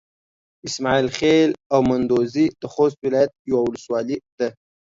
[0.67, 4.47] اسماعيل خېل او مندوزي د خوست ولايت يوه ولسوالي ده.